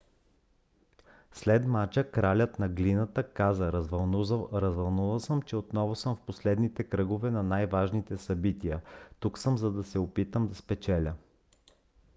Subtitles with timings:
[1.31, 7.43] след мача кралят на глината каза: развълнуван съм че отново съм в последните кръгове на
[7.43, 8.81] най-важните събития.
[9.19, 11.13] тук съм за да се опитам да спечеля